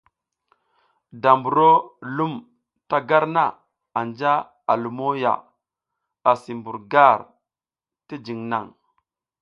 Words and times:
Da 1.21 1.31
mburo 1.37 1.69
lum 2.15 2.33
ta 2.89 2.97
gar 3.09 3.25
na 3.35 3.45
anja 3.99 4.33
a 4.71 4.73
lumo 4.83 5.09
ya, 5.23 5.33
asi 6.29 6.51
mbur 6.59 6.77
gar 6.91 7.19
ti 8.07 8.15
jiŋ 8.25 8.39
naŋ. 8.51 8.65